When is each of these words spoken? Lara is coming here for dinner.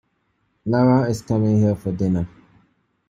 Lara 0.65 1.07
is 1.11 1.21
coming 1.21 1.59
here 1.59 1.75
for 1.75 1.91
dinner. 1.91 2.27